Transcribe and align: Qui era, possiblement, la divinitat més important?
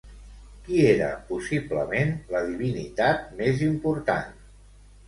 Qui 0.67 0.79
era, 0.93 1.09
possiblement, 1.27 2.17
la 2.37 2.43
divinitat 2.49 3.31
més 3.43 3.65
important? 3.71 4.39